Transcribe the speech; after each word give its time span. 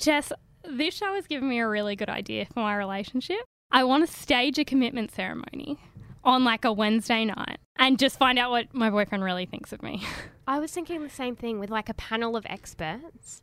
Jess, 0.00 0.32
this 0.64 0.94
show 0.94 1.14
has 1.14 1.26
given 1.26 1.46
me 1.46 1.58
a 1.58 1.68
really 1.68 1.94
good 1.94 2.08
idea 2.08 2.46
for 2.46 2.60
my 2.60 2.74
relationship. 2.74 3.40
I 3.70 3.84
want 3.84 4.08
to 4.08 4.12
stage 4.12 4.58
a 4.58 4.64
commitment 4.64 5.12
ceremony 5.12 5.78
on 6.24 6.42
like 6.42 6.64
a 6.64 6.72
Wednesday 6.72 7.26
night 7.26 7.58
and 7.76 7.98
just 7.98 8.18
find 8.18 8.38
out 8.38 8.50
what 8.50 8.72
my 8.72 8.88
boyfriend 8.88 9.22
really 9.22 9.44
thinks 9.44 9.74
of 9.74 9.82
me. 9.82 10.02
I 10.48 10.58
was 10.58 10.72
thinking 10.72 11.02
the 11.02 11.10
same 11.10 11.36
thing 11.36 11.60
with 11.60 11.68
like 11.68 11.90
a 11.90 11.94
panel 11.94 12.34
of 12.34 12.46
experts 12.48 13.42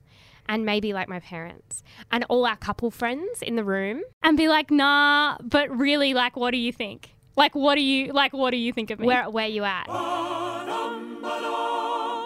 and 0.49 0.65
maybe 0.65 0.93
like 0.93 1.07
my 1.07 1.19
parents 1.19 1.83
and 2.11 2.25
all 2.27 2.47
our 2.47 2.57
couple 2.57 2.89
friends 2.89 3.43
in 3.43 3.55
the 3.55 3.63
room. 3.63 4.01
and 4.23 4.35
be 4.35 4.47
like, 4.47 4.71
nah, 4.71 5.37
but 5.43 5.69
really, 5.69 6.15
like, 6.15 6.35
what 6.35 6.51
do 6.51 6.57
you 6.57 6.73
think? 6.73 7.11
Like, 7.35 7.53
what 7.53 7.75
do 7.75 7.81
you 7.81 8.13
like? 8.13 8.33
What 8.33 8.49
do 8.49 8.57
you 8.57 8.73
think 8.73 8.89
of 8.89 8.99
me? 8.99 9.05
Where 9.05 9.29
where 9.29 9.47
you 9.47 9.63
at? 9.63 9.85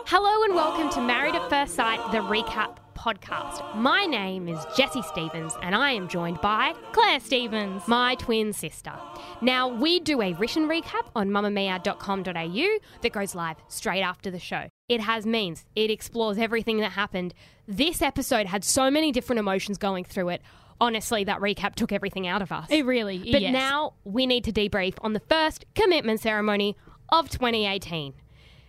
Hello 0.07 0.43
and 0.45 0.55
welcome 0.55 0.89
to 0.91 1.01
Married 1.01 1.35
at 1.35 1.49
First 1.49 1.75
Sight, 1.75 1.99
the 2.13 2.19
recap 2.19 2.77
podcast. 3.01 3.75
My 3.75 4.05
name 4.05 4.47
is 4.47 4.63
Jessie 4.77 5.01
Stephens 5.01 5.57
and 5.63 5.73
I 5.73 5.89
am 5.91 6.07
joined 6.07 6.39
by 6.39 6.75
Clare 6.91 7.19
Stephens. 7.19 7.81
my 7.87 8.13
twin 8.13 8.53
sister. 8.53 8.93
Now, 9.41 9.67
we 9.69 9.99
do 9.99 10.21
a 10.21 10.33
written 10.33 10.69
recap 10.69 11.07
on 11.15 11.29
mamamia.com.au 11.29 12.67
that 13.01 13.11
goes 13.11 13.33
live 13.33 13.57
straight 13.69 14.03
after 14.03 14.29
the 14.29 14.37
show. 14.37 14.67
It 14.87 15.01
has 15.01 15.25
means, 15.25 15.65
it 15.75 15.89
explores 15.89 16.37
everything 16.37 16.77
that 16.81 16.91
happened. 16.91 17.33
This 17.67 18.03
episode 18.03 18.45
had 18.45 18.63
so 18.63 18.91
many 18.91 19.11
different 19.11 19.39
emotions 19.39 19.79
going 19.79 20.03
through 20.03 20.29
it. 20.29 20.43
Honestly, 20.79 21.23
that 21.23 21.39
recap 21.39 21.73
took 21.73 21.91
everything 21.91 22.27
out 22.27 22.43
of 22.43 22.51
us. 22.51 22.67
It 22.69 22.85
really, 22.85 23.17
But 23.31 23.41
yes. 23.41 23.51
now 23.51 23.93
we 24.03 24.27
need 24.27 24.43
to 24.43 24.51
debrief 24.51 24.93
on 25.01 25.13
the 25.13 25.21
first 25.21 25.65
commitment 25.73 26.19
ceremony 26.19 26.77
of 27.09 27.29
2018. 27.31 28.13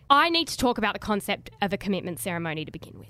I 0.09 0.31
need 0.31 0.49
to 0.49 0.57
talk 0.57 0.79
about 0.79 0.95
the 0.95 0.99
concept 1.01 1.51
of 1.61 1.73
a 1.73 1.77
commitment 1.77 2.19
ceremony 2.19 2.65
to 2.65 2.73
begin 2.73 2.99
with. 2.99 3.09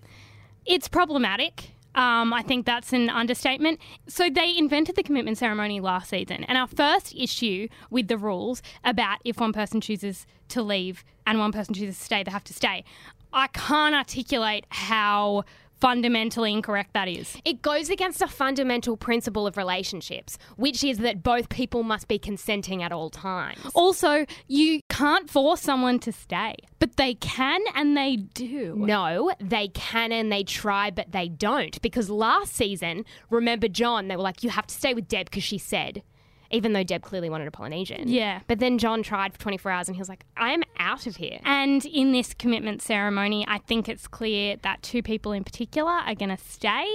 It's 0.64 0.88
problematic. 0.88 1.72
Um, 1.94 2.32
I 2.32 2.42
think 2.42 2.64
that's 2.64 2.92
an 2.94 3.10
understatement. 3.10 3.78
So 4.06 4.30
they 4.30 4.56
invented 4.56 4.96
the 4.96 5.02
commitment 5.02 5.36
ceremony 5.38 5.80
last 5.80 6.08
season, 6.10 6.44
and 6.44 6.56
our 6.56 6.66
first 6.66 7.14
issue 7.14 7.68
with 7.90 8.08
the 8.08 8.16
rules 8.16 8.62
about 8.82 9.18
if 9.24 9.38
one 9.38 9.52
person 9.52 9.80
chooses 9.80 10.26
to 10.48 10.62
leave 10.62 11.04
and 11.26 11.38
one 11.38 11.52
person 11.52 11.74
chooses 11.74 11.98
to 11.98 12.04
stay, 12.04 12.22
they 12.22 12.30
have 12.30 12.44
to 12.44 12.54
stay. 12.54 12.84
I 13.32 13.48
can't 13.48 13.94
articulate 13.94 14.66
how 14.70 15.44
fundamentally 15.82 16.52
incorrect 16.52 16.92
that 16.92 17.08
is. 17.08 17.36
It 17.44 17.60
goes 17.60 17.90
against 17.90 18.22
a 18.22 18.28
fundamental 18.28 18.96
principle 18.96 19.48
of 19.48 19.56
relationships, 19.56 20.38
which 20.54 20.84
is 20.84 20.98
that 20.98 21.24
both 21.24 21.48
people 21.48 21.82
must 21.82 22.06
be 22.06 22.20
consenting 22.20 22.84
at 22.84 22.92
all 22.92 23.10
times. 23.10 23.58
Also, 23.74 24.24
you 24.46 24.80
can't 24.92 25.30
force 25.30 25.62
someone 25.62 25.98
to 26.00 26.12
stay, 26.12 26.54
but 26.78 26.96
they 26.96 27.14
can 27.14 27.60
and 27.74 27.96
they 27.96 28.16
do. 28.16 28.74
No, 28.76 29.32
they 29.40 29.68
can 29.68 30.12
and 30.12 30.30
they 30.30 30.44
try, 30.44 30.90
but 30.90 31.12
they 31.12 31.28
don't. 31.28 31.80
Because 31.80 32.10
last 32.10 32.54
season, 32.54 33.06
remember 33.30 33.68
John, 33.68 34.08
they 34.08 34.16
were 34.16 34.22
like, 34.22 34.44
you 34.44 34.50
have 34.50 34.66
to 34.66 34.74
stay 34.74 34.92
with 34.92 35.08
Deb 35.08 35.30
because 35.30 35.42
she 35.42 35.56
said, 35.56 36.02
even 36.50 36.74
though 36.74 36.82
Deb 36.82 37.02
clearly 37.02 37.30
wanted 37.30 37.48
a 37.48 37.50
Polynesian. 37.50 38.06
Yeah. 38.06 38.40
But 38.46 38.58
then 38.58 38.76
John 38.76 39.02
tried 39.02 39.32
for 39.32 39.38
24 39.38 39.72
hours 39.72 39.88
and 39.88 39.96
he 39.96 40.00
was 40.00 40.10
like, 40.10 40.24
I 40.36 40.50
am 40.50 40.62
out 40.78 41.06
of 41.06 41.16
here. 41.16 41.38
And 41.44 41.84
in 41.86 42.12
this 42.12 42.34
commitment 42.34 42.82
ceremony, 42.82 43.46
I 43.48 43.58
think 43.58 43.88
it's 43.88 44.06
clear 44.06 44.56
that 44.62 44.82
two 44.82 45.02
people 45.02 45.32
in 45.32 45.42
particular 45.42 45.90
are 45.90 46.14
going 46.14 46.36
to 46.36 46.44
stay 46.44 46.86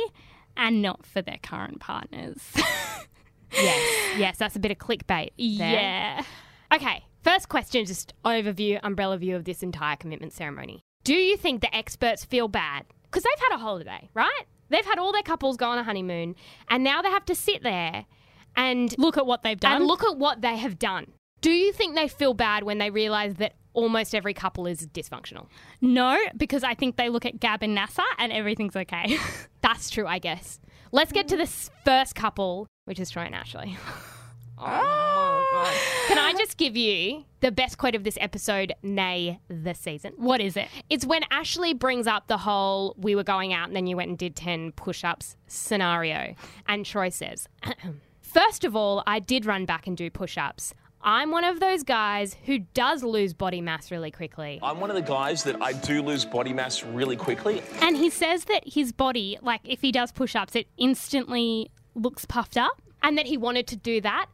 and 0.56 0.84
not 0.84 1.04
for 1.04 1.24
their 1.24 1.40
current 1.42 1.80
partners. 1.80 2.38
yes, 3.52 4.20
yes, 4.20 4.38
that's 4.38 4.56
a 4.56 4.60
bit 4.60 4.70
of 4.70 4.78
clickbait. 4.78 5.32
there. 5.38 5.74
yeah. 5.74 6.24
Okay, 6.72 7.04
first 7.28 7.50
question, 7.50 7.86
just 7.86 8.14
overview, 8.24 8.80
umbrella 8.84 9.18
view 9.18 9.36
of 9.36 9.44
this 9.44 9.62
entire 9.62 9.96
commitment 9.98 10.32
ceremony. 10.34 10.80
Do 11.04 11.14
you 11.14 11.36
think 11.38 11.62
the 11.62 11.76
experts 11.76 12.24
feel 12.24 12.48
bad? 12.48 12.86
Because 13.04 13.24
they've 13.24 13.50
had 13.50 13.56
a 13.56 13.60
holiday, 13.60 14.10
right? 14.14 14.44
They've 14.70 14.86
had 14.86 14.98
all 15.00 15.12
their 15.12 15.24
couples 15.24 15.58
go 15.58 15.68
on 15.70 15.78
a 15.78 15.84
honeymoon, 15.84 16.36
and 16.70 16.84
now 16.84 17.02
they 17.02 17.10
have 17.10 17.26
to 17.26 17.36
sit 17.36 17.64
there 17.64 18.06
and 18.56 18.94
Look 18.98 19.18
at 19.18 19.26
what 19.26 19.44
they've 19.44 19.60
done. 19.60 19.74
and 19.78 19.86
look 19.86 20.04
at 20.04 20.18
what 20.18 20.42
they 20.42 20.58
have 20.58 20.80
done. 20.80 21.12
Do 21.42 21.52
you 21.52 21.72
think 21.72 21.96
they 21.96 22.08
feel 22.08 22.34
bad 22.34 22.64
when 22.64 22.78
they 22.78 22.90
realize 22.90 23.36
that 23.36 23.54
almost 23.74 24.16
every 24.16 24.34
couple 24.34 24.66
is 24.66 24.88
dysfunctional? 24.88 25.48
no, 25.82 26.18
because 26.36 26.64
I 26.64 26.74
think 26.74 26.96
they 26.98 27.10
look 27.10 27.26
at 27.26 27.40
Gab 27.40 27.62
and 27.62 27.76
Nasser 27.76 28.02
and 28.18 28.32
everything's 28.32 28.76
okay. 28.76 29.18
That's 29.62 29.90
true, 29.90 30.08
I 30.08 30.20
guess. 30.20 30.60
Let's 30.92 31.12
get 31.12 31.28
to 31.30 31.38
this 31.38 31.70
first 31.86 32.16
couple, 32.16 32.68
which 32.86 33.00
is 33.00 33.10
Troy 33.10 33.24
and 33.24 33.36
Ashley. 33.36 33.78
Oh 34.60 34.64
my 34.64 35.64
god. 35.64 35.74
Can 36.08 36.18
I 36.18 36.32
ah. 36.34 36.38
just 36.38 36.58
give 36.58 36.76
you 36.76 37.26
the 37.42 37.52
best 37.52 37.78
quote 37.78 37.96
of 37.96 38.04
this 38.04 38.18
episode, 38.20 38.74
nay, 38.82 39.40
this 39.48 39.80
season? 39.80 40.14
what 40.18 40.42
is 40.42 40.58
it? 40.58 40.68
It's 40.90 41.06
when 41.06 41.22
Ashley 41.32 41.74
brings 41.74 42.08
up 42.08 42.28
the 42.28 42.38
whole 42.38 42.96
we 42.98 43.16
were 43.16 43.24
going 43.24 43.54
out 43.54 43.68
and 43.68 43.76
then 43.76 43.88
you 43.88 43.96
went 43.98 44.10
and 44.10 44.18
did 44.18 44.36
10 44.36 44.72
push 44.74 45.04
ups 45.04 45.36
scenario. 45.48 46.36
And 46.68 46.86
Troy 46.86 47.10
says, 47.10 47.48
First 48.22 48.64
of 48.64 48.76
all, 48.76 49.04
I 49.08 49.20
did 49.20 49.46
run 49.46 49.66
back 49.66 49.88
and 49.88 49.96
do 49.96 50.10
push 50.10 50.38
ups. 50.38 50.74
I'm 51.02 51.32
one 51.32 51.44
of 51.44 51.60
those 51.60 51.84
guys 51.84 52.36
who 52.46 52.60
does 52.60 53.04
lose 53.04 53.34
body 53.34 53.62
mass 53.62 53.92
really 53.92 54.12
quickly. 54.12 54.60
I'm 54.62 54.80
one 54.80 54.90
of 54.90 54.96
the 54.96 55.02
guys 55.02 55.44
that 55.44 55.62
I 55.62 55.74
do 55.74 56.02
lose 56.02 56.26
body 56.26 56.54
mass 56.54 56.84
really 56.84 57.16
quickly. 57.16 57.62
And 57.82 57.96
he 57.96 58.10
says 58.10 58.46
that 58.46 58.64
his 58.68 58.92
body, 58.92 59.38
like 59.42 59.62
if 59.64 59.82
he 59.82 59.92
does 59.92 60.12
push 60.12 60.36
ups, 60.36 60.56
it 60.56 60.68
instantly 60.78 61.72
looks 61.96 62.26
puffed 62.26 62.58
up. 62.58 62.82
And 63.04 63.18
that 63.18 63.28
he 63.28 63.38
wanted 63.38 63.68
to 63.68 63.76
do 63.76 64.02
that 64.02 64.26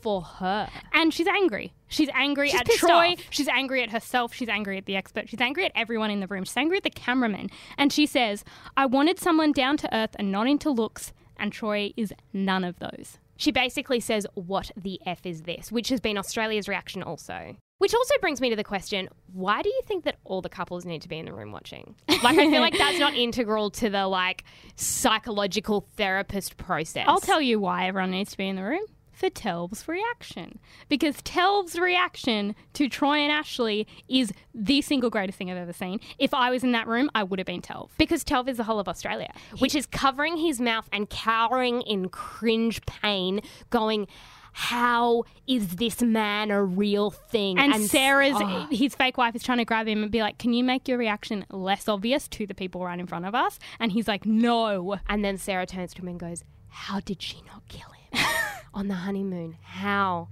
for 0.00 0.22
her. 0.22 0.68
And 0.92 1.12
she's 1.12 1.26
angry. 1.26 1.72
She's 1.88 2.10
angry 2.14 2.50
She's 2.50 2.60
at 2.60 2.66
Troy. 2.66 3.12
off. 3.12 3.18
She's 3.30 3.48
angry 3.48 3.82
at 3.82 3.90
herself. 3.90 4.34
She's 4.34 4.48
angry 4.48 4.76
at 4.78 4.86
the 4.86 4.96
expert. 4.96 5.28
She's 5.28 5.40
angry 5.40 5.64
at 5.64 5.72
everyone 5.74 6.10
in 6.10 6.20
the 6.20 6.26
room. 6.26 6.44
She's 6.44 6.56
angry 6.56 6.76
at 6.76 6.82
the 6.82 6.90
cameraman. 6.90 7.48
And 7.76 7.92
she 7.92 8.06
says, 8.06 8.44
I 8.76 8.86
wanted 8.86 9.18
someone 9.18 9.52
down 9.52 9.76
to 9.78 9.94
earth 9.94 10.14
and 10.18 10.30
not 10.30 10.46
into 10.46 10.70
looks. 10.70 11.12
And 11.36 11.52
Troy 11.52 11.92
is 11.96 12.12
none 12.32 12.64
of 12.64 12.78
those. 12.78 13.18
She 13.36 13.52
basically 13.52 14.00
says, 14.00 14.26
What 14.34 14.70
the 14.76 15.00
F 15.06 15.24
is 15.24 15.42
this? 15.42 15.70
Which 15.70 15.88
has 15.90 16.00
been 16.00 16.18
Australia's 16.18 16.68
reaction 16.68 17.02
also. 17.02 17.56
Which 17.78 17.94
also 17.94 18.14
brings 18.20 18.40
me 18.40 18.50
to 18.50 18.56
the 18.56 18.64
question 18.64 19.08
why 19.32 19.62
do 19.62 19.68
you 19.68 19.80
think 19.86 20.04
that 20.04 20.16
all 20.24 20.42
the 20.42 20.48
couples 20.48 20.84
need 20.84 21.00
to 21.02 21.08
be 21.08 21.16
in 21.18 21.26
the 21.26 21.32
room 21.32 21.52
watching? 21.52 21.94
Like, 22.08 22.36
I 22.36 22.50
feel 22.50 22.60
like 22.60 22.76
that's 22.76 22.98
not 22.98 23.14
integral 23.16 23.70
to 23.70 23.88
the 23.88 24.08
like 24.08 24.42
psychological 24.74 25.86
therapist 25.96 26.56
process. 26.56 27.04
I'll 27.06 27.20
tell 27.20 27.40
you 27.40 27.60
why 27.60 27.86
everyone 27.86 28.10
needs 28.10 28.32
to 28.32 28.36
be 28.36 28.48
in 28.48 28.56
the 28.56 28.64
room. 28.64 28.84
For 29.18 29.30
Telv's 29.30 29.88
reaction. 29.88 30.60
Because 30.88 31.16
Telv's 31.22 31.76
reaction 31.76 32.54
to 32.74 32.88
Troy 32.88 33.16
and 33.16 33.32
Ashley 33.32 33.84
is 34.08 34.32
the 34.54 34.80
single 34.80 35.10
greatest 35.10 35.36
thing 35.36 35.50
I've 35.50 35.56
ever 35.56 35.72
seen. 35.72 35.98
If 36.20 36.32
I 36.32 36.50
was 36.50 36.62
in 36.62 36.70
that 36.70 36.86
room, 36.86 37.10
I 37.16 37.24
would 37.24 37.40
have 37.40 37.46
been 37.46 37.60
Telv. 37.60 37.88
Because 37.98 38.22
Telv 38.22 38.48
is 38.48 38.58
the 38.58 38.62
whole 38.62 38.78
of 38.78 38.86
Australia, 38.86 39.32
which 39.58 39.74
is 39.74 39.86
covering 39.86 40.36
his 40.36 40.60
mouth 40.60 40.88
and 40.92 41.10
cowering 41.10 41.82
in 41.82 42.10
cringe 42.10 42.80
pain, 42.86 43.40
going, 43.70 44.06
How 44.52 45.24
is 45.48 45.74
this 45.74 46.00
man 46.00 46.52
a 46.52 46.62
real 46.62 47.10
thing? 47.10 47.58
And, 47.58 47.74
Sarah's, 47.86 48.36
oh. 48.36 48.68
his 48.70 48.94
fake 48.94 49.18
wife, 49.18 49.34
is 49.34 49.42
trying 49.42 49.58
to 49.58 49.64
grab 49.64 49.88
him 49.88 50.04
and 50.04 50.12
be 50.12 50.20
like, 50.20 50.38
Can 50.38 50.52
you 50.52 50.62
make 50.62 50.86
your 50.86 50.96
reaction 50.96 51.44
less 51.50 51.88
obvious 51.88 52.28
to 52.28 52.46
the 52.46 52.54
people 52.54 52.84
right 52.84 53.00
in 53.00 53.08
front 53.08 53.26
of 53.26 53.34
us? 53.34 53.58
And 53.80 53.90
he's 53.90 54.06
like, 54.06 54.24
No. 54.24 55.00
And 55.08 55.24
then 55.24 55.38
Sarah 55.38 55.66
turns 55.66 55.92
to 55.94 56.02
him 56.02 56.06
and 56.06 56.20
goes, 56.20 56.44
How 56.68 57.00
did 57.00 57.20
she 57.20 57.42
not 57.48 57.66
kill 57.66 57.90
him 58.12 58.20
on 58.78 58.86
the 58.86 58.94
honeymoon? 58.94 59.56
How? 59.60 60.28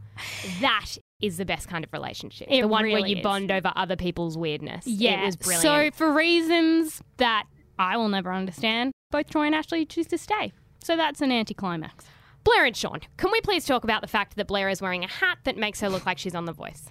That 0.60 0.86
is 1.20 1.36
the 1.36 1.44
best 1.44 1.68
kind 1.68 1.84
of 1.84 1.92
relationship. 1.92 2.46
It 2.48 2.62
the 2.62 2.68
one 2.68 2.84
where 2.84 3.04
you 3.04 3.16
is. 3.16 3.22
bond 3.22 3.50
over 3.50 3.72
other 3.74 3.96
people's 3.96 4.38
weirdness. 4.38 4.86
Yeah. 4.86 5.22
It 5.22 5.26
was 5.26 5.36
brilliant. 5.36 5.62
So, 5.62 5.96
for 5.96 6.12
reasons 6.12 7.02
that 7.16 7.44
I 7.78 7.96
will 7.96 8.08
never 8.08 8.32
understand, 8.32 8.92
both 9.10 9.28
Troy 9.28 9.46
and 9.46 9.54
Ashley 9.54 9.84
choose 9.84 10.06
to 10.08 10.18
stay. 10.18 10.52
So, 10.82 10.96
that's 10.96 11.20
an 11.20 11.32
anticlimax. 11.32 12.04
Blair 12.44 12.64
and 12.64 12.76
Sean, 12.76 13.00
can 13.16 13.32
we 13.32 13.40
please 13.40 13.64
talk 13.64 13.82
about 13.82 14.02
the 14.02 14.06
fact 14.06 14.36
that 14.36 14.46
Blair 14.46 14.68
is 14.68 14.80
wearing 14.80 15.02
a 15.02 15.08
hat 15.08 15.38
that 15.42 15.56
makes 15.56 15.80
her 15.80 15.88
look 15.88 16.06
like 16.06 16.16
she's 16.16 16.34
on 16.34 16.44
The 16.44 16.52
Voice? 16.52 16.84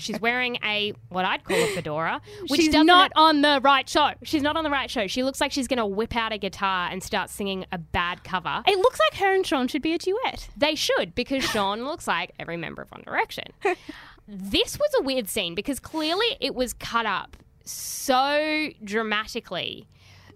She's 0.00 0.20
wearing 0.20 0.56
a 0.64 0.92
what 1.08 1.24
I'd 1.24 1.44
call 1.44 1.56
a 1.56 1.66
fedora, 1.74 2.20
which 2.48 2.60
She's 2.60 2.72
not 2.74 3.12
on 3.16 3.42
the 3.42 3.60
right 3.62 3.88
show. 3.88 4.12
She's 4.22 4.42
not 4.42 4.56
on 4.56 4.64
the 4.64 4.70
right 4.70 4.90
show. 4.90 5.06
She 5.06 5.22
looks 5.22 5.40
like 5.40 5.52
she's 5.52 5.68
going 5.68 5.78
to 5.78 5.86
whip 5.86 6.16
out 6.16 6.32
a 6.32 6.38
guitar 6.38 6.88
and 6.90 7.02
start 7.02 7.30
singing 7.30 7.66
a 7.72 7.78
bad 7.78 8.24
cover. 8.24 8.62
It 8.66 8.78
looks 8.78 8.98
like 9.10 9.20
her 9.20 9.34
and 9.34 9.46
Sean 9.46 9.68
should 9.68 9.82
be 9.82 9.92
a 9.94 9.98
duet. 9.98 10.48
They 10.56 10.74
should, 10.74 11.14
because 11.14 11.44
Sean 11.44 11.84
looks 11.84 12.06
like 12.08 12.32
every 12.38 12.56
member 12.56 12.82
of 12.82 12.90
One 12.90 13.02
Direction. 13.02 13.44
this 14.28 14.78
was 14.78 14.90
a 14.98 15.02
weird 15.02 15.28
scene 15.28 15.54
because 15.54 15.80
clearly 15.80 16.36
it 16.40 16.54
was 16.54 16.72
cut 16.72 17.06
up 17.06 17.36
so 17.64 18.68
dramatically 18.82 19.86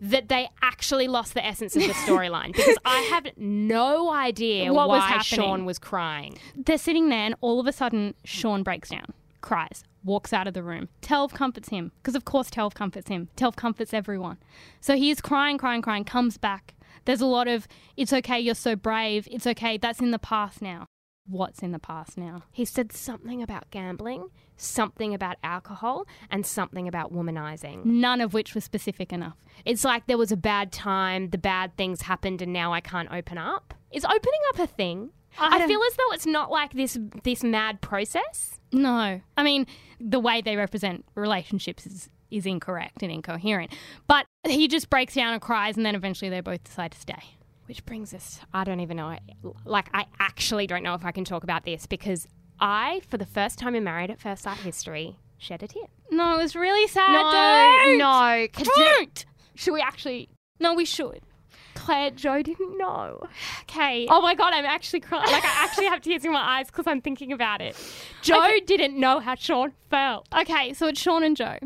that 0.00 0.28
they 0.28 0.49
actually 0.62 1.08
lost 1.08 1.34
the 1.34 1.44
essence 1.44 1.75
of 1.76 1.82
the 1.82 1.93
storyline 1.94 2.46
because 2.52 2.76
I 2.84 3.00
have 3.11 3.26
no 3.37 4.12
idea 4.12 4.72
What 4.72 4.88
why 4.88 4.96
was 4.96 5.05
happening. 5.05 5.46
Sean 5.46 5.64
was 5.64 5.78
crying. 5.78 6.38
They're 6.56 6.78
sitting 6.78 7.08
there, 7.08 7.20
and 7.26 7.34
all 7.40 7.61
of 7.61 7.66
a 7.66 7.72
sudden, 7.72 8.14
Sean 8.25 8.62
breaks 8.62 8.90
down, 8.90 9.06
cries, 9.44 9.85
walks 10.02 10.32
out 10.32 10.49
of 10.49 10.55
the 10.55 10.62
room. 10.62 10.88
Telv 11.02 11.32
comforts 11.32 11.69
him, 11.69 11.93
because 11.99 12.17
of 12.17 12.25
course 12.25 12.49
Telv 12.50 12.75
comforts 12.75 13.08
him. 13.08 13.29
Telv 13.37 13.55
comforts 13.55 13.93
everyone. 13.94 14.38
So 14.81 14.96
he 14.96 15.11
is 15.11 15.20
crying, 15.20 15.58
crying, 15.58 15.82
crying, 15.82 16.05
comes 16.05 16.38
back. 16.38 16.75
There's 17.05 17.20
a 17.20 17.26
lot 17.26 17.46
of, 17.46 17.69
it's 17.96 18.12
okay, 18.12 18.41
you're 18.41 18.55
so 18.55 18.75
brave. 18.75 19.29
It's 19.31 19.46
okay, 19.46 19.76
that's 19.76 20.00
in 20.00 20.11
the 20.12 20.19
past 20.19 20.62
now. 20.62 20.87
what's 21.26 21.61
in 21.62 21.73
the 21.73 21.79
past 21.79 22.19
now. 22.19 22.43
He 22.52 22.64
said 22.64 22.93
something 22.93 23.43
about 23.43 23.70
gambling, 23.70 24.29
something 24.56 25.14
about 25.14 25.37
alcohol, 25.43 26.06
and 26.31 26.44
something 26.44 26.87
about 26.87 27.12
womanizing. 27.12 27.85
None 27.85 28.20
of 28.20 28.35
which 28.35 28.55
was 28.55 28.64
specific 28.64 29.12
enough. 29.12 29.37
It's 29.64 29.85
like 29.85 30.06
there 30.06 30.19
was 30.19 30.32
a 30.32 30.37
bad 30.37 30.73
time, 30.73 31.31
the 31.31 31.38
bad 31.38 31.76
things 31.76 32.02
happened, 32.02 32.43
and 32.43 32.52
now 32.52 32.73
I 32.73 32.81
can't 32.81 33.11
open 33.12 33.38
up. 33.38 33.75
Is 33.90 34.05
opening 34.05 34.40
up 34.50 34.58
a 34.61 34.67
thing? 34.67 35.11
I 35.38 35.62
I, 35.62 35.66
feel 35.66 35.81
as 35.82 35.96
though 35.96 36.12
it's 36.12 36.26
not 36.26 36.50
like 36.50 36.72
this 36.72 36.98
this 37.22 37.42
mad 37.42 37.81
process. 37.81 38.58
No. 38.72 39.20
I 39.36 39.42
mean, 39.42 39.66
the 40.00 40.20
way 40.20 40.40
they 40.40 40.56
represent 40.56 41.04
relationships 41.14 41.86
is, 41.86 42.10
is 42.31 42.46
incorrect 42.46 43.02
and 43.02 43.10
incoherent. 43.12 43.72
But 44.06 44.26
he 44.44 44.69
just 44.69 44.90
breaks 44.90 45.14
down 45.14 45.32
and 45.32 45.40
cries, 45.42 45.76
and 45.76 45.86
then 45.86 45.94
eventually 45.94 46.28
they 46.28 46.40
both 46.40 46.64
decide 46.64 46.92
to 46.92 46.98
stay. 46.98 47.22
Which 47.66 47.84
brings 47.86 48.12
us, 48.12 48.40
I 48.52 48.64
don't 48.64 48.81
even 48.81 48.98
know. 48.98 49.16
Like, 49.64 49.88
I 49.94 50.06
actually 50.20 50.66
don't 50.66 50.82
know 50.82 50.94
if 50.94 51.04
I 51.04 51.12
can 51.12 51.25
talk 51.25 51.44
about 51.44 51.64
this 51.64 51.87
because 51.87 52.28
I, 52.60 53.00
for 53.08 53.16
the 53.16 53.25
first 53.25 53.58
time 53.58 53.75
in 53.75 53.84
Married 53.84 54.10
at 54.10 54.20
First 54.20 54.42
Sight 54.42 54.58
history, 54.58 55.16
shed 55.38 55.62
a 55.62 55.69
tear. 55.69 55.87
No, 56.10 56.34
it 56.34 56.42
was 56.42 56.54
really 56.54 56.87
sad. 56.88 57.12
No, 57.12 57.30
Don't! 57.32 57.98
no. 57.98 58.46
Don't! 58.76 59.25
Should 59.54 59.72
we 59.72 59.80
actually? 59.80 60.28
No, 60.60 60.75
we 60.75 60.84
should. 60.84 61.20
Clare, 61.84 62.10
Jo 62.10 62.42
didn't 62.42 62.78
know. 62.78 63.20
Okay. 63.62 64.06
Oh 64.10 64.20
my 64.22 64.34
god, 64.34 64.52
I'm 64.54 64.64
actually 64.64 65.00
crying. 65.00 65.26
Like, 65.31 65.44
I 65.44 65.64
actually 65.64 65.86
have 65.86 66.00
tears 66.00 66.25
in 66.25 66.32
my 66.32 66.40
eyes 66.40 66.69
because 66.69 66.86
I'm 66.86 67.00
thinking 67.00 67.32
about 67.32 67.60
it. 67.60 67.76
Jo 68.22 68.40
didn't 68.66 68.98
know 68.98 69.20
how 69.20 69.34
Sean 69.34 69.72
felt. 69.90 70.26
Okay, 70.34 70.72
so 70.72 70.86
it's 70.86 71.00
Sean 71.00 71.22
and 71.22 71.36
Jo. 71.36 71.58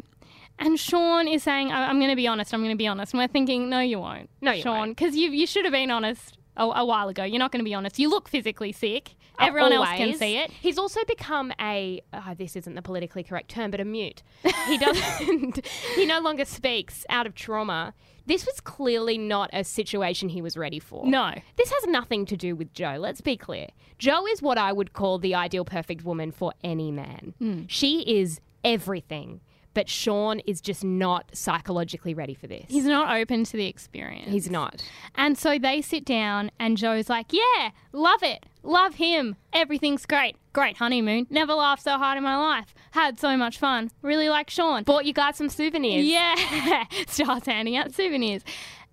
And 0.59 0.79
Sean 0.79 1.29
is 1.29 1.45
saying, 1.45 1.71
I- 1.71 1.89
I'm 1.89 1.99
going 2.01 2.11
to 2.11 2.17
be 2.17 2.27
honest, 2.27 2.53
I'm 2.53 2.61
going 2.61 2.73
to 2.75 2.77
be 2.77 2.89
honest. 2.89 3.13
And 3.13 3.21
we're 3.21 3.29
thinking, 3.29 3.69
no, 3.71 3.79
you 3.79 4.01
won't. 4.01 4.29
No, 4.41 4.51
you 4.51 4.63
Sean, 4.63 4.89
because 4.91 5.15
you, 5.15 5.31
you 5.31 5.47
should 5.47 5.65
have 5.65 5.73
been 5.73 5.91
honest 5.93 6.37
a, 6.57 6.65
a 6.65 6.85
while 6.85 7.09
ago. 7.09 7.23
You're 7.23 7.39
not 7.39 7.53
going 7.53 7.61
to 7.61 7.65
be 7.65 7.75
honest. 7.75 7.99
You 8.01 8.11
look 8.11 8.29
physically 8.29 8.73
sick. 8.73 9.15
Everyone 9.39 9.73
else 9.73 9.89
can 9.91 10.17
see 10.17 10.37
it. 10.39 10.51
He's 10.51 10.79
also 10.79 11.01
become 11.07 11.53
a. 11.61 12.03
Oh, 12.13 12.35
this 12.37 12.57
isn't 12.57 12.75
the 12.75 12.83
politically 12.83 13.23
correct 13.23 13.51
term, 13.51 13.71
but 13.71 13.81
a 13.81 13.85
mute. 13.85 14.23
He 14.67 14.79
doesn't. 14.79 15.67
he 15.95 16.07
no 16.07 16.21
longer 16.21 16.45
speaks 16.45 17.05
out 17.09 17.27
of 17.27 17.35
trauma. 17.35 17.95
This 18.27 18.45
was 18.45 18.61
clearly 18.61 19.17
not 19.17 19.49
a 19.55 19.65
situation 19.65 20.29
he 20.29 20.43
was 20.43 20.57
ready 20.57 20.79
for. 20.79 21.07
No. 21.07 21.33
This 21.57 21.71
has 21.71 21.87
nothing 21.87 22.27
to 22.27 22.37
do 22.37 22.55
with 22.55 22.75
Jo. 22.75 22.97
Let's 22.99 23.23
be 23.23 23.37
clear. 23.39 23.69
Jo 23.99 24.27
is 24.27 24.43
what 24.43 24.59
I 24.59 24.73
would 24.73 24.93
call 24.93 25.19
the 25.19 25.35
ideal 25.35 25.65
perfect 25.65 26.05
woman 26.05 26.31
for 26.31 26.53
any 26.63 26.93
man. 26.93 27.35
Hmm. 27.39 27.63
She 27.69 28.01
is 28.21 28.41
everything, 28.63 29.41
but 29.73 29.89
Sean 29.89 30.41
is 30.41 30.61
just 30.61 30.85
not 30.85 31.31
psychologically 31.35 32.13
ready 32.13 32.35
for 32.35 32.47
this. 32.47 32.67
He's 32.69 32.85
not 32.85 33.17
open 33.17 33.45
to 33.45 33.57
the 33.57 33.67
experience. 33.67 34.31
He's 34.31 34.51
not. 34.51 34.83
And 35.15 35.39
so 35.39 35.59
they 35.59 35.81
sit 35.81 36.05
down, 36.05 36.51
and 36.59 36.77
Jo's 36.77 37.09
like, 37.09 37.33
Yeah, 37.33 37.71
love 37.93 38.23
it. 38.23 38.45
Love 38.63 38.95
him. 38.97 39.37
Everything's 39.53 40.05
great. 40.07 40.37
Great 40.53 40.77
honeymoon. 40.77 41.27
Never 41.31 41.55
laughed 41.55 41.83
so 41.83 41.97
hard 41.99 42.17
in 42.19 42.25
my 42.25 42.37
life. 42.37 42.75
Had 42.93 43.19
so 43.19 43.37
much 43.37 43.59
fun. 43.59 43.91
Really 44.03 44.29
like 44.29 44.51
Sean. 44.51 44.83
Bought 44.85 45.05
you 45.05 45.13
guys 45.13 45.37
some 45.37 45.49
souvenirs. 45.49 46.05
Yeah. 46.05 46.85
Starts 47.07 47.47
handing 47.47 47.77
out 47.77 47.95
souvenirs. 47.95 48.43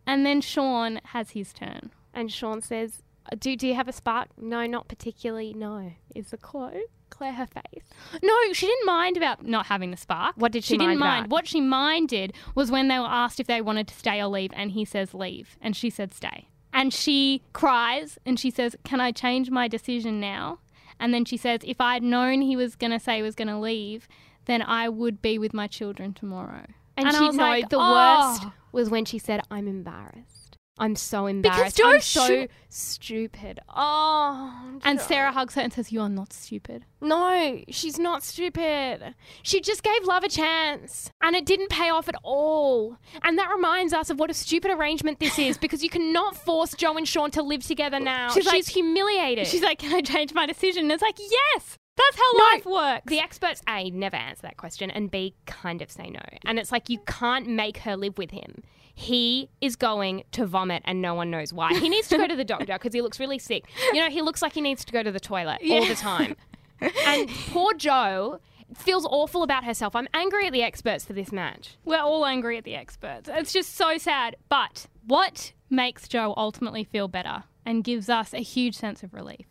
And 0.07 0.25
then 0.25 0.41
Sean 0.41 0.99
has 1.05 1.31
his 1.31 1.51
turn. 1.53 1.91
And 2.13 2.31
Sean 2.31 2.61
says, 2.61 3.01
"Uh, 3.31 3.35
do, 3.39 3.55
do 3.55 3.67
you 3.67 3.73
have 3.75 3.87
a 3.87 3.91
spark? 3.91 4.29
No, 4.37 4.65
not 4.67 4.87
particularly. 4.87 5.53
No, 5.53 5.93
is 6.15 6.29
the 6.29 6.37
quote. 6.37 6.73
Clear 7.09 7.33
her 7.33 7.47
face. 7.47 7.83
No, 8.23 8.33
she 8.53 8.67
didn't 8.67 8.85
mind 8.85 9.17
about 9.17 9.45
not 9.45 9.65
having 9.67 9.91
the 9.91 9.97
spark. 9.97 10.35
What 10.37 10.51
did 10.51 10.63
she 10.63 10.73
She 10.75 10.77
didn't 10.77 10.97
mind 10.97 10.99
mind. 10.99 11.25
about? 11.25 11.31
What 11.31 11.47
she 11.47 11.59
minded 11.61 12.33
was 12.55 12.71
when 12.71 12.87
they 12.87 12.99
were 12.99 13.05
asked 13.05 13.39
if 13.39 13.47
they 13.47 13.61
wanted 13.61 13.87
to 13.87 13.95
stay 13.95 14.21
or 14.21 14.27
leave, 14.27 14.51
and 14.53 14.71
he 14.71 14.85
says 14.85 15.13
leave, 15.13 15.57
and 15.61 15.75
she 15.75 15.89
said 15.89 16.13
stay. 16.13 16.47
And 16.75 16.93
she 16.93 17.41
cries 17.53 18.19
and 18.25 18.37
she 18.39 18.51
says, 18.51 18.75
"Can 18.83 18.99
I 18.99 19.11
change 19.11 19.49
my 19.49 19.67
decision 19.67 20.19
now?" 20.19 20.59
And 20.99 21.13
then 21.13 21.23
she 21.25 21.37
says, 21.37 21.61
"If 21.63 21.79
I'd 21.79 22.03
known 22.03 22.41
he 22.41 22.55
was 22.55 22.75
going 22.75 22.91
to 22.91 22.99
say 22.99 23.15
he 23.17 23.21
was 23.23 23.33
going 23.35 23.47
to 23.47 23.57
leave, 23.57 24.07
then 24.43 24.61
I 24.61 24.89
would 24.89 25.21
be 25.21 25.39
with 25.39 25.53
my 25.53 25.67
children 25.67 26.13
tomorrow." 26.13 26.65
And, 26.97 27.07
I 27.07 27.11
she 27.13 27.25
was 27.25 27.35
no, 27.35 27.43
like, 27.43 27.69
the 27.69 27.77
"Oh." 27.79 27.91
worst 27.91 28.43
was 28.73 28.89
when 28.89 29.05
she 29.05 29.17
said, 29.17 29.41
"I'm 29.49 29.67
embarrassed. 29.69 30.34
I'm 30.77 30.95
so 30.97 31.25
embarrassed. 31.27 31.77
Jo 31.77 31.87
I'm 31.89 32.01
so 32.01 32.27
should- 32.27 32.49
stupid." 32.69 33.59
Oh, 33.69 34.79
And 34.83 34.99
Jo. 34.99 35.05
Sarah 35.05 35.31
hugs 35.31 35.55
her 35.55 35.61
and 35.61 35.71
says, 35.71 35.91
"You 35.91 36.01
are 36.01 36.09
not 36.09 36.33
stupid." 36.33 36.85
No, 36.99 37.61
she's 37.69 37.97
not 37.97 38.23
stupid. 38.23 39.15
She 39.43 39.61
just 39.61 39.83
gave 39.83 40.03
love 40.03 40.23
a 40.23 40.29
chance. 40.29 41.11
And 41.21 41.35
it 41.35 41.45
didn't 41.45 41.69
pay 41.69 41.89
off 41.89 42.09
at 42.09 42.15
all. 42.23 42.97
And 43.23 43.37
that 43.37 43.49
reminds 43.49 43.93
us 43.93 44.09
of 44.09 44.19
what 44.19 44.29
a 44.29 44.33
stupid 44.33 44.71
arrangement 44.71 45.19
this 45.19 45.39
is 45.39 45.57
because 45.57 45.83
you 45.83 45.89
cannot 45.89 46.35
force 46.35 46.73
Jo 46.73 46.97
and 46.97 47.07
Sean 47.07 47.31
to 47.31 47.41
live 47.41 47.65
together 47.65 47.99
now. 47.99 48.29
She's 48.29 48.43
She's, 48.43 48.51
like- 48.53 48.67
humiliated. 48.67 49.47
She's 49.47 49.61
like, 49.63 49.79
"Can 49.79 49.93
I 49.93 50.01
change 50.01 50.33
my 50.33 50.45
decision?" 50.45 50.83
And 50.83 50.91
it's 50.91 51.01
like, 51.01 51.17
"Yes, 51.19 51.77
that's 51.95 52.17
how 52.17 52.31
No. 52.37 52.43
life 52.53 52.65
works." 52.65 53.03
the 53.07 53.19
experts 53.19 53.61
A 53.69 53.89
never 53.91 54.17
answer 54.17 54.41
that 54.43 54.57
question 54.57 54.91
and 54.91 55.09
B 55.09 55.35
kind 55.45 55.81
of 55.81 55.89
say 55.89 56.09
no. 56.09 56.19
And 56.45 56.59
it's 56.59 56.71
like 56.71 56.89
you 56.89 56.99
can't 57.07 57.47
make 57.47 57.77
her 57.79 57.95
live 57.95 58.17
with 58.17 58.31
him. 58.31 58.63
He 58.97 59.49
is 59.61 59.75
going 59.75 60.23
to 60.31 60.45
vomit 60.45 60.81
and 60.85 61.01
no 61.01 61.13
one 61.13 61.29
knows 61.29 61.51
why. 61.53 61.73
He 61.73 61.89
needs 61.89 62.07
to 62.07 62.17
go 62.17 62.27
to 62.27 62.35
the 62.35 62.45
doctor 62.55 62.73
because 62.73 62.93
he 62.93 63.01
looks 63.01 63.19
really 63.19 63.37
sick. 63.39 63.65
You 63.93 63.99
know, 63.99 64.09
he 64.09 64.21
looks 64.21 64.41
like 64.41 64.53
he 64.53 64.61
needs 64.61 64.83
to 64.85 64.93
go 64.93 65.03
to 65.03 65.11
the 65.11 65.19
toilet 65.19 65.61
all 65.69 65.85
the 65.85 65.95
time. 65.95 66.35
And 67.07 67.29
poor 67.29 67.73
Jo 67.73 68.39
feels 68.75 69.05
awful 69.05 69.43
about 69.43 69.63
herself. 69.63 69.95
I'm 69.95 70.09
angry 70.13 70.47
at 70.47 70.51
the 70.51 70.61
experts 70.61 71.05
for 71.05 71.13
this 71.13 71.31
match. 71.31 71.77
We're 71.85 72.01
all 72.01 72.25
angry 72.25 72.57
at 72.57 72.65
the 72.65 72.75
experts. 72.75 73.29
It's 73.31 73.53
just 73.53 73.75
so 73.75 73.97
sad. 73.97 74.35
But 74.49 74.87
what 75.07 75.53
makes 75.69 76.09
Jo 76.09 76.33
ultimately 76.35 76.83
feel 76.83 77.07
better 77.07 77.45
and 77.65 77.81
gives 77.83 78.09
us 78.09 78.33
a 78.33 78.39
huge 78.39 78.75
sense 78.75 79.03
of 79.03 79.13
relief 79.13 79.45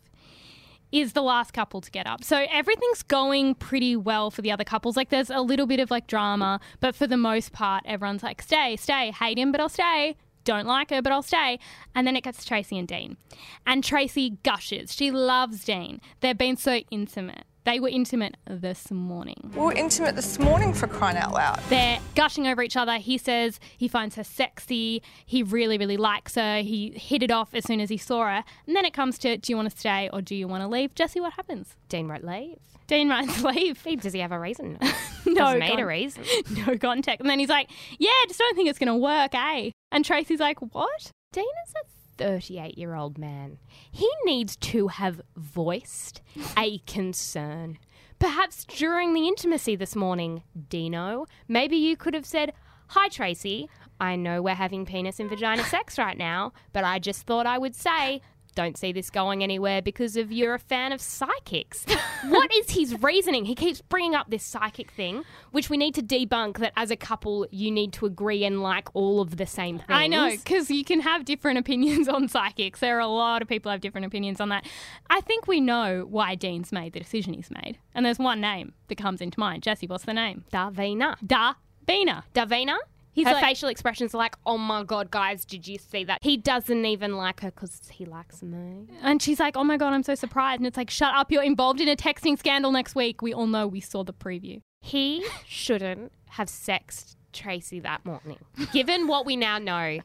is 0.95 1.11
the 1.11 1.21
last 1.21 1.51
couple 1.51 1.81
to 1.81 1.91
get 1.91 2.07
up. 2.07 2.23
So 2.23 2.45
everything's 2.49 3.03
going 3.03 3.55
pretty 3.55 3.97
well 3.97 4.31
for 4.31 4.41
the 4.41 4.51
other 4.51 4.63
couples. 4.63 4.95
Like 4.95 5.09
there's 5.09 5.29
a 5.29 5.41
little 5.41 5.67
bit 5.67 5.81
of 5.81 5.91
like 5.91 6.07
drama, 6.07 6.61
but 6.79 6.95
for 6.95 7.05
the 7.05 7.17
most 7.17 7.51
part, 7.51 7.83
everyone's 7.85 8.23
like, 8.23 8.41
stay, 8.41 8.77
stay, 8.77 9.11
hate 9.11 9.37
him, 9.37 9.51
but 9.51 9.59
I'll 9.59 9.67
stay. 9.69 10.15
Don't 10.45 10.65
like 10.65 10.91
her, 10.91 11.01
but 11.01 11.11
I'll 11.11 11.21
stay. 11.21 11.59
And 11.93 12.07
then 12.07 12.15
it 12.15 12.23
gets 12.23 12.45
Tracey 12.45 12.77
and 12.77 12.87
Dean. 12.87 13.17
And 13.65 13.83
Tracey 13.83 14.37
gushes. 14.43 14.93
She 14.93 15.11
loves 15.11 15.65
Dean. 15.65 15.99
They've 16.21 16.37
been 16.37 16.55
so 16.55 16.81
intimate. 16.91 17.45
They 17.65 17.79
were 17.79 17.89
intimate 17.89 18.37
this 18.47 18.91
morning. 18.91 19.51
We 19.55 19.59
were 19.59 19.73
intimate 19.73 20.15
this 20.15 20.37
morning 20.37 20.71
for 20.71 20.85
crying 20.85 21.17
out 21.17 21.33
loud. 21.33 21.59
They're 21.67 21.99
gushing 22.13 22.45
over 22.47 22.61
each 22.61 22.77
other. 22.77 22.97
He 22.97 23.17
says 23.17 23.59
he 23.75 23.87
finds 23.87 24.15
her 24.15 24.23
sexy. 24.23 25.01
He 25.25 25.41
really, 25.41 25.79
really 25.79 25.97
likes 25.97 26.35
her. 26.35 26.61
He 26.61 26.91
hit 26.91 27.23
it 27.23 27.31
off 27.31 27.55
as 27.55 27.65
soon 27.65 27.81
as 27.81 27.89
he 27.89 27.97
saw 27.97 28.25
her. 28.25 28.43
And 28.67 28.75
then 28.75 28.85
it 28.85 28.93
comes 28.93 29.17
to 29.19 29.37
do 29.37 29.51
you 29.51 29.57
want 29.57 29.71
to 29.71 29.75
stay 29.77 30.09
or 30.13 30.21
do 30.21 30.35
you 30.35 30.47
want 30.47 30.61
to 30.61 30.67
leave? 30.67 30.93
Jessie, 30.93 31.19
what 31.19 31.33
happens? 31.33 31.75
Dean 31.89 32.07
wrote 32.07 32.23
leave. 32.23 32.59
Dean 32.85 33.09
writes 33.09 33.43
leave. 33.43 33.81
Does 33.99 34.13
he 34.13 34.19
have 34.19 34.31
a 34.31 34.39
reason? 34.39 34.77
No, 35.27 35.45
Hasn't 35.45 35.59
made 35.61 35.71
a 35.71 35.77
con- 35.77 35.85
reason. 35.85 36.23
no 36.67 36.77
contact. 36.77 37.19
And 37.19 37.27
then 37.27 37.39
he's 37.39 37.49
like, 37.49 37.71
yeah, 37.97 38.11
just 38.27 38.37
don't 38.37 38.55
think 38.55 38.69
it's 38.69 38.77
going 38.77 38.87
to 38.89 38.95
work, 38.95 39.33
eh? 39.33 39.71
And 39.91 40.05
Tracey's 40.05 40.39
like, 40.39 40.59
what? 40.59 41.11
Dean 41.33 41.43
is 41.67 41.73
a 41.73 41.83
38 42.17 42.77
year 42.77 42.95
old 42.95 43.17
man. 43.17 43.57
He 43.91 44.09
needs 44.25 44.55
to 44.57 44.87
have 44.89 45.21
voiced 45.35 46.21
a 46.57 46.77
concern. 46.87 47.77
Perhaps 48.19 48.65
during 48.65 49.13
the 49.13 49.27
intimacy 49.27 49.75
this 49.75 49.95
morning, 49.95 50.43
Dino, 50.69 51.25
maybe 51.47 51.75
you 51.75 51.97
could 51.97 52.13
have 52.13 52.25
said, 52.25 52.53
Hi, 52.89 53.09
Tracey. 53.09 53.69
I 53.99 54.15
know 54.15 54.41
we're 54.41 54.55
having 54.55 54.85
penis 54.85 55.19
and 55.19 55.29
vagina 55.29 55.63
sex 55.63 55.97
right 55.97 56.17
now, 56.17 56.51
but 56.73 56.83
I 56.83 56.99
just 56.99 57.23
thought 57.25 57.45
I 57.45 57.57
would 57.57 57.75
say, 57.75 58.21
don't 58.55 58.77
see 58.77 58.91
this 58.91 59.09
going 59.09 59.43
anywhere 59.43 59.81
because 59.81 60.15
of 60.17 60.31
you're 60.31 60.55
a 60.55 60.59
fan 60.59 60.91
of 60.91 61.01
psychics. 61.01 61.85
what 62.27 62.53
is 62.55 62.71
his 62.71 63.01
reasoning? 63.01 63.45
He 63.45 63.55
keeps 63.55 63.81
bringing 63.81 64.15
up 64.15 64.29
this 64.29 64.43
psychic 64.43 64.91
thing, 64.91 65.23
which 65.51 65.69
we 65.69 65.77
need 65.77 65.93
to 65.95 66.01
debunk 66.01 66.57
that 66.59 66.73
as 66.75 66.89
a 66.89 66.95
couple 66.95 67.45
you 67.51 67.69
need 67.69 67.93
to 67.93 68.05
agree 68.05 68.43
and 68.43 68.63
like 68.63 68.87
all 68.93 69.21
of 69.21 69.37
the 69.37 69.45
same 69.45 69.77
things. 69.77 69.89
I 69.89 70.07
know, 70.07 70.31
because 70.31 70.71
you 70.71 70.83
can 70.83 71.01
have 71.01 71.25
different 71.25 71.59
opinions 71.59 72.07
on 72.07 72.27
psychics. 72.27 72.79
There 72.79 72.97
are 72.97 73.01
a 73.01 73.07
lot 73.07 73.41
of 73.41 73.47
people 73.47 73.71
have 73.71 73.81
different 73.81 74.07
opinions 74.07 74.39
on 74.39 74.49
that. 74.49 74.65
I 75.09 75.21
think 75.21 75.47
we 75.47 75.61
know 75.61 76.07
why 76.09 76.35
Dean's 76.35 76.71
made 76.71 76.93
the 76.93 76.99
decision 76.99 77.33
he's 77.33 77.51
made. 77.51 77.77
And 77.93 78.05
there's 78.05 78.19
one 78.19 78.41
name 78.41 78.73
that 78.87 78.97
comes 78.97 79.21
into 79.21 79.39
mind. 79.39 79.63
Jessie, 79.63 79.87
what's 79.87 80.05
the 80.05 80.13
name? 80.13 80.45
Davina. 80.51 81.17
Davina. 81.25 82.23
Davina? 82.33 82.77
He's 83.15 83.25
her 83.25 83.33
like- 83.33 83.45
facial 83.45 83.69
expressions 83.69 84.13
are 84.13 84.17
like, 84.17 84.35
oh 84.45 84.57
my 84.57 84.83
god, 84.83 85.09
guys, 85.09 85.45
did 85.45 85.65
you 85.65 85.77
see 85.77 86.03
that? 86.03 86.19
He 86.21 86.35
doesn't 86.35 86.85
even 86.85 87.15
like 87.15 87.39
her 87.39 87.49
because 87.49 87.79
he 87.89 88.03
likes 88.03 88.43
me. 88.43 88.87
And 89.01 89.21
she's 89.21 89.39
like, 89.39 89.55
oh 89.55 89.63
my 89.63 89.77
God, 89.77 89.93
I'm 89.93 90.03
so 90.03 90.15
surprised. 90.15 90.59
And 90.59 90.67
it's 90.67 90.75
like, 90.75 90.89
shut 90.89 91.15
up, 91.15 91.31
you're 91.31 91.41
involved 91.41 91.79
in 91.79 91.87
a 91.87 91.95
texting 91.95 92.37
scandal 92.37 92.73
next 92.73 92.93
week. 92.93 93.21
We 93.21 93.33
all 93.33 93.47
know 93.47 93.67
we 93.67 93.79
saw 93.79 94.03
the 94.03 94.11
preview. 94.11 94.61
He 94.81 95.25
shouldn't 95.47 96.11
have 96.31 96.49
sexed 96.49 97.15
Tracey 97.31 97.79
that 97.79 98.05
morning. 98.05 98.39
Given 98.73 99.07
what 99.07 99.25
we 99.25 99.37
now 99.37 99.59
know, 99.59 99.99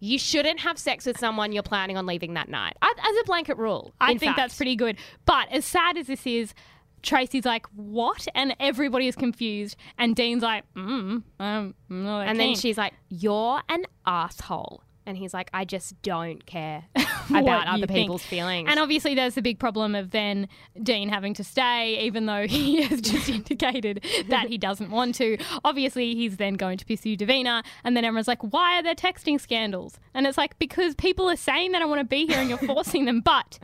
you 0.00 0.18
shouldn't 0.18 0.58
have 0.60 0.80
sex 0.80 1.06
with 1.06 1.18
someone 1.18 1.52
you're 1.52 1.62
planning 1.62 1.96
on 1.96 2.06
leaving 2.06 2.34
that 2.34 2.48
night. 2.48 2.76
As 2.82 3.16
a 3.20 3.24
blanket 3.24 3.56
rule. 3.56 3.92
I 4.00 4.08
think 4.18 4.22
fact. 4.22 4.36
that's 4.36 4.56
pretty 4.56 4.74
good. 4.74 4.96
But 5.26 5.46
as 5.52 5.64
sad 5.64 5.96
as 5.96 6.08
this 6.08 6.26
is, 6.26 6.54
Tracey's 7.02 7.44
like, 7.44 7.66
what? 7.74 8.26
And 8.34 8.54
everybody 8.60 9.08
is 9.08 9.16
confused. 9.16 9.76
And 9.98 10.14
Dean's 10.14 10.42
like, 10.42 10.64
mm, 10.74 11.22
um, 11.40 11.74
no, 11.88 12.20
And 12.20 12.38
then 12.38 12.54
she's 12.54 12.78
like, 12.78 12.94
you're 13.08 13.60
an 13.68 13.84
asshole. 14.06 14.82
And 15.04 15.16
he's 15.16 15.34
like, 15.34 15.50
I 15.52 15.64
just 15.64 16.00
don't 16.02 16.46
care. 16.46 16.84
about 17.30 17.66
other 17.66 17.86
think. 17.86 17.98
people's 17.98 18.22
feelings. 18.22 18.68
And 18.70 18.78
obviously, 18.78 19.14
there's 19.14 19.34
the 19.34 19.42
big 19.42 19.58
problem 19.58 19.94
of 19.94 20.10
then 20.10 20.48
Dean 20.82 21.08
having 21.08 21.34
to 21.34 21.44
stay, 21.44 21.98
even 22.04 22.26
though 22.26 22.46
he 22.48 22.82
has 22.82 23.00
just 23.00 23.28
indicated 23.28 24.04
that 24.28 24.48
he 24.48 24.58
doesn't 24.58 24.90
want 24.90 25.14
to. 25.16 25.38
Obviously, 25.64 26.14
he's 26.14 26.36
then 26.36 26.54
going 26.54 26.78
to 26.78 26.86
pursue 26.86 27.16
Davina, 27.16 27.64
and 27.84 27.96
then 27.96 28.04
everyone's 28.04 28.28
like, 28.28 28.42
"Why 28.42 28.78
are 28.78 28.82
there 28.82 28.94
texting 28.94 29.40
scandals?" 29.40 29.98
And 30.14 30.26
it's 30.26 30.38
like 30.38 30.58
because 30.58 30.94
people 30.94 31.28
are 31.30 31.36
saying 31.36 31.72
that 31.72 31.80
don't 31.80 31.90
want 31.90 32.00
to 32.00 32.04
be 32.04 32.26
here, 32.26 32.38
and 32.38 32.48
you're 32.48 32.58
forcing 32.58 33.04
them. 33.04 33.20
But 33.20 33.58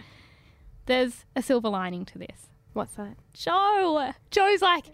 there's 0.87 1.25
a 1.37 1.43
silver 1.43 1.69
lining 1.69 2.05
to 2.07 2.19
this. 2.19 2.49
What's 2.79 2.95
that? 2.95 3.17
Jo, 3.35 4.13
Jo's 4.31 4.63
like, 4.63 4.87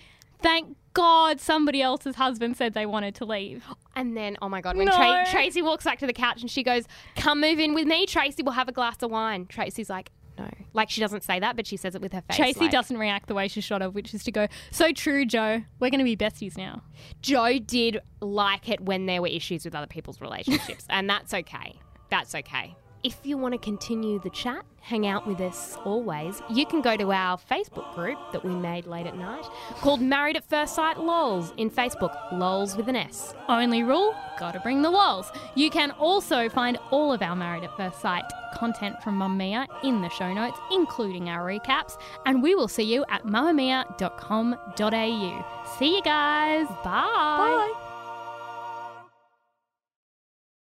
"Thank 0.42 0.76
God 0.94 1.40
somebody 1.40 1.82
else's 1.82 2.16
husband 2.16 2.56
said 2.56 2.72
they 2.74 2.86
wanted 2.86 3.14
to 3.16 3.24
leave." 3.24 3.64
And 3.94 4.16
then, 4.16 4.36
oh 4.42 4.48
my 4.48 4.60
God, 4.60 4.76
when 4.76 4.86
No. 4.86 4.96
Tra- 4.96 5.26
Tracey 5.30 5.62
walks 5.62 5.84
back 5.84 5.98
to 6.00 6.06
the 6.06 6.12
couch 6.12 6.40
and 6.40 6.50
she 6.50 6.62
goes, 6.62 6.84
Come 7.16 7.40
move 7.40 7.58
in 7.60 7.74
with 7.74 7.86
me, 7.86 8.06
Tracey, 8.06 8.42
we'll 8.42 8.54
have 8.54 8.68
a 8.68 8.72
glass 8.72 8.96
of 9.02 9.10
wine. 9.10 9.46
Tracey's 9.46 9.88
like, 9.90 10.10
No. 10.36 10.50
Like, 10.72 10.90
she 10.90 11.00
doesn't 11.00 11.22
say 11.22 11.38
that, 11.38 11.54
but 11.54 11.64
she 11.66 11.76
says 11.76 11.94
it 11.94 12.00
with 12.02 12.12
her 12.12 12.22
face. 12.22 12.36
Tracey 12.36 12.60
like- 12.62 12.70
doesn't 12.72 12.96
react 12.98 13.28
the 13.28 13.34
way 13.34 13.46
she 13.46 13.60
should 13.60 13.82
have, 13.82 13.94
which 13.94 14.12
is 14.14 14.24
to 14.24 14.32
go, 14.32 14.48
"So 14.72 14.90
true, 14.92 15.24
Jo. 15.24 15.62
We're 15.78 15.90
going 15.90 15.98
to 16.00 16.04
be 16.04 16.16
besties 16.16 16.56
now." 16.56 16.82
Jo 17.22 17.58
did 17.58 18.00
like 18.20 18.68
it 18.68 18.80
when 18.80 19.06
there 19.06 19.22
were 19.22 19.28
issues 19.28 19.64
with 19.64 19.74
other 19.76 19.86
people's 19.86 20.20
relationships, 20.20 20.86
and 20.88 21.08
that's 21.08 21.32
okay. 21.32 21.78
That's 22.10 22.34
okay. 22.34 22.74
If 23.04 23.18
you 23.22 23.36
want 23.36 23.52
to 23.52 23.58
continue 23.58 24.18
the 24.18 24.30
chat, 24.30 24.64
hang 24.80 25.06
out 25.06 25.26
with 25.26 25.38
us 25.38 25.76
always, 25.84 26.40
you 26.48 26.64
can 26.64 26.80
go 26.80 26.96
to 26.96 27.12
our 27.12 27.36
Facebook 27.36 27.94
group 27.94 28.16
that 28.32 28.42
we 28.42 28.54
made 28.54 28.86
late 28.86 29.06
at 29.06 29.14
night 29.14 29.44
called 29.82 30.00
Married 30.00 30.36
at 30.36 30.48
First 30.48 30.74
Sight 30.74 30.96
LOLs 30.96 31.52
in 31.58 31.70
Facebook, 31.70 32.16
LOLs 32.32 32.78
with 32.78 32.88
an 32.88 32.96
S. 32.96 33.34
Only 33.46 33.82
rule, 33.82 34.14
gotta 34.38 34.58
bring 34.60 34.80
the 34.80 34.90
walls. 34.90 35.30
You 35.54 35.68
can 35.68 35.90
also 35.90 36.48
find 36.48 36.78
all 36.90 37.12
of 37.12 37.20
our 37.20 37.36
Married 37.36 37.64
at 37.64 37.76
First 37.76 38.00
Sight 38.00 38.24
content 38.54 38.96
from 39.02 39.18
Mamamia 39.18 39.66
in 39.84 40.00
the 40.00 40.08
show 40.08 40.32
notes, 40.32 40.58
including 40.72 41.28
our 41.28 41.46
recaps, 41.46 41.98
and 42.24 42.42
we 42.42 42.54
will 42.54 42.68
see 42.68 42.84
you 42.84 43.04
at 43.10 43.26
mamamia.com.au. 43.26 45.44
See 45.78 45.94
you 45.94 46.02
guys. 46.02 46.66
Bye. 46.82 46.84
Bye. 46.84 47.83